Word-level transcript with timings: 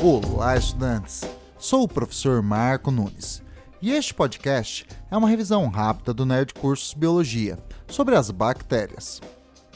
Olá, 0.00 0.56
estudantes! 0.56 1.24
Sou 1.58 1.82
o 1.82 1.88
professor 1.88 2.40
Marco 2.40 2.88
Nunes 2.88 3.42
e 3.82 3.90
este 3.90 4.14
podcast 4.14 4.86
é 5.10 5.16
uma 5.16 5.28
revisão 5.28 5.66
rápida 5.66 6.14
do 6.14 6.24
Nerd 6.24 6.54
Cursos 6.54 6.94
Biologia 6.94 7.58
sobre 7.88 8.14
as 8.14 8.30
bactérias. 8.30 9.20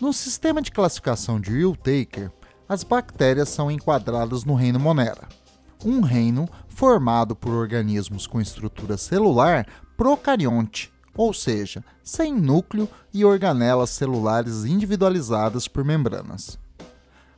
No 0.01 0.13
sistema 0.13 0.63
de 0.63 0.71
classificação 0.71 1.41
de 1.41 1.51
Will-Taker, 1.51 2.31
as 2.69 2.85
bactérias 2.85 3.49
são 3.49 3.69
enquadradas 3.69 4.45
no 4.45 4.55
reino 4.55 4.79
Monera, 4.79 5.29
um 5.85 6.01
reino 6.01 6.49
formado 6.69 7.35
por 7.35 7.53
organismos 7.53 8.25
com 8.25 8.41
estrutura 8.41 8.97
celular 8.97 9.67
procarionte, 9.97 10.93
ou 11.17 11.35
seja, 11.35 11.85
sem 12.05 12.33
núcleo 12.33 12.89
e 13.13 13.25
organelas 13.25 13.91
celulares 13.91 14.65
individualizadas 14.65 15.67
por 15.67 15.85
membranas. 15.85 16.61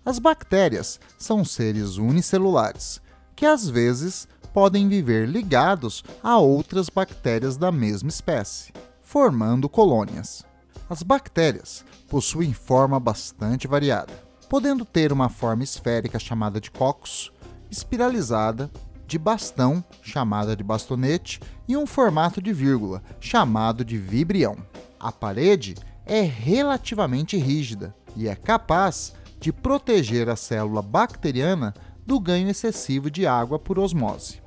As 0.04 0.18
bactérias 0.18 1.00
são 1.16 1.42
seres 1.44 1.96
unicelulares, 1.96 3.00
que 3.34 3.46
às 3.46 3.68
vezes 3.68 4.28
podem 4.52 4.86
viver 4.86 5.26
ligados 5.26 6.04
a 6.22 6.38
outras 6.38 6.90
bactérias 6.90 7.56
da 7.56 7.72
mesma 7.72 8.10
espécie, 8.10 8.70
formando 9.02 9.68
colônias. 9.68 10.44
As 10.90 11.02
bactérias 11.02 11.84
possuem 12.06 12.52
forma 12.52 13.00
bastante 13.00 13.66
variada, 13.66 14.12
podendo 14.48 14.84
ter 14.84 15.10
uma 15.10 15.30
forma 15.30 15.64
esférica 15.64 16.18
chamada 16.18 16.60
de 16.60 16.70
cocos, 16.70 17.32
espiralizada, 17.70 18.70
de 19.06 19.18
bastão, 19.18 19.82
chamada 20.02 20.54
de 20.54 20.62
bastonete, 20.62 21.40
e 21.66 21.78
um 21.78 21.86
formato 21.86 22.42
de 22.42 22.52
vírgula, 22.52 23.02
chamado 23.18 23.82
de 23.82 23.96
vibrião. 23.96 24.56
A 25.00 25.10
parede 25.10 25.74
é 26.04 26.20
relativamente 26.20 27.38
rígida 27.38 27.94
e 28.14 28.28
é 28.28 28.34
capaz 28.36 29.14
de 29.40 29.52
proteger 29.52 30.28
a 30.28 30.36
célula 30.36 30.82
bacteriana 30.82 31.74
do 32.06 32.20
ganho 32.20 32.48
excessivo 32.48 33.10
de 33.10 33.26
água 33.26 33.58
por 33.58 33.78
osmose. 33.78 34.42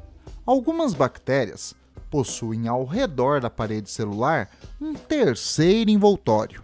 Algumas 0.46 0.94
bactérias 0.94 1.76
possuem 2.10 2.68
ao 2.68 2.86
redor 2.86 3.42
da 3.42 3.50
parede 3.50 3.90
celular 3.90 4.50
um 4.80 4.94
terceiro 4.94 5.90
envoltório. 5.90 6.64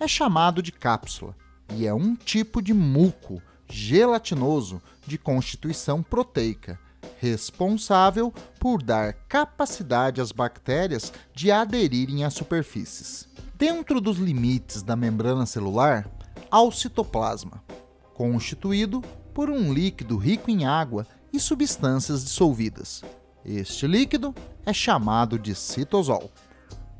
É 0.00 0.08
chamado 0.08 0.62
de 0.62 0.72
cápsula 0.72 1.36
e 1.74 1.86
é 1.86 1.94
um 1.94 2.16
tipo 2.16 2.60
de 2.60 2.74
muco 2.74 3.40
gelatinoso 3.68 4.82
de 5.06 5.16
constituição 5.16 6.02
proteica, 6.02 6.78
responsável 7.18 8.32
por 8.58 8.82
dar 8.82 9.14
capacidade 9.28 10.20
às 10.20 10.32
bactérias 10.32 11.12
de 11.34 11.50
aderirem 11.50 12.24
às 12.24 12.34
superfícies. 12.34 13.28
Dentro 13.54 14.00
dos 14.00 14.18
limites 14.18 14.82
da 14.82 14.96
membrana 14.96 15.46
celular, 15.46 16.10
ao 16.52 16.70
citoplasma, 16.70 17.64
constituído 18.12 19.00
por 19.32 19.48
um 19.48 19.72
líquido 19.72 20.18
rico 20.18 20.50
em 20.50 20.66
água 20.66 21.06
e 21.32 21.40
substâncias 21.40 22.22
dissolvidas. 22.22 23.02
Este 23.42 23.86
líquido 23.86 24.34
é 24.66 24.70
chamado 24.70 25.38
de 25.38 25.54
citosol. 25.54 26.30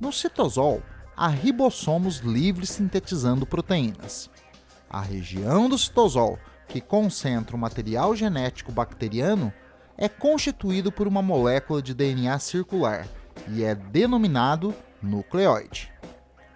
No 0.01 0.11
citosol, 0.11 0.83
há 1.15 1.29
ribossomos 1.29 2.21
livres 2.21 2.71
sintetizando 2.71 3.45
proteínas. 3.45 4.31
A 4.89 5.03
região 5.03 5.69
do 5.69 5.77
citosol, 5.77 6.39
que 6.67 6.81
concentra 6.81 7.55
o 7.55 7.59
material 7.59 8.17
genético 8.17 8.73
bacteriano, 8.73 9.53
é 9.99 10.09
constituído 10.09 10.91
por 10.91 11.07
uma 11.07 11.21
molécula 11.21 11.83
de 11.83 11.93
DNA 11.93 12.39
circular 12.39 13.07
e 13.49 13.63
é 13.63 13.75
denominado 13.75 14.75
nucleóide. 15.03 15.93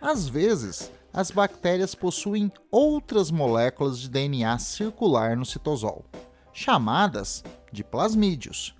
Às 0.00 0.26
vezes, 0.26 0.90
as 1.16 1.30
bactérias 1.30 1.94
possuem 1.94 2.52
outras 2.70 3.30
moléculas 3.30 3.98
de 3.98 4.10
DNA 4.10 4.58
circular 4.58 5.34
no 5.34 5.46
citosol, 5.46 6.04
chamadas 6.52 7.42
de 7.72 7.82
plasmídios, 7.82 8.76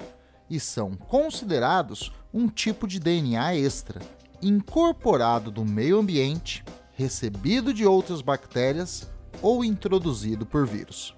e 0.51 0.61
são 0.61 0.95
considerados 0.95 2.13
um 2.35 2.47
tipo 2.47 2.87
de 2.87 3.01
DNA 3.01 3.57
extra, 3.57 4.03
incorporado 4.43 5.51
do 5.51 5.65
meio 5.65 5.99
ambiente, 5.99 6.63
recebido 6.93 7.73
de 7.73 7.87
outras 7.87 8.21
bactérias 8.21 9.09
ou 9.41 9.65
introduzido 9.65 10.45
por 10.45 10.67
vírus. 10.67 11.15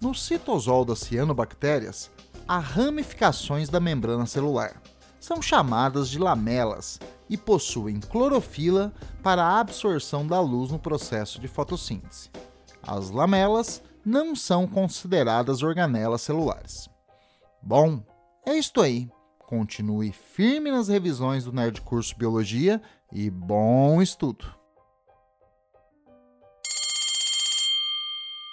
No 0.00 0.14
citosol 0.14 0.84
das 0.84 1.00
cianobactérias, 1.00 2.12
há 2.46 2.60
ramificações 2.60 3.68
da 3.68 3.80
membrana 3.80 4.24
celular. 4.24 4.80
São 5.18 5.42
chamadas 5.42 6.08
de 6.08 6.18
lamelas 6.18 7.00
e 7.30 7.36
possuem 7.36 8.00
clorofila 8.00 8.92
para 9.22 9.42
a 9.42 9.60
absorção 9.60 10.26
da 10.26 10.40
luz 10.40 10.72
no 10.72 10.78
processo 10.78 11.40
de 11.40 11.46
fotossíntese. 11.46 12.28
As 12.82 13.10
lamelas 13.10 13.80
não 14.04 14.34
são 14.34 14.66
consideradas 14.66 15.62
organelas 15.62 16.22
celulares. 16.22 16.90
Bom, 17.62 18.02
é 18.44 18.54
isto 18.54 18.80
aí. 18.80 19.08
Continue 19.38 20.12
firme 20.12 20.70
nas 20.70 20.88
revisões 20.88 21.44
do 21.44 21.52
Nerd 21.52 21.80
Curso 21.82 22.16
Biologia 22.16 22.82
e 23.12 23.30
bom 23.30 24.02
estudo! 24.02 24.59